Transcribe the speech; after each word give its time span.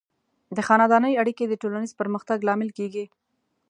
د 0.55 0.57
خاندنۍ 0.67 1.13
اړیکې 1.21 1.45
د 1.47 1.53
ټولنیز 1.61 1.91
پرمختګ 1.99 2.37
لامل 2.47 2.69
کیږي. 2.77 3.05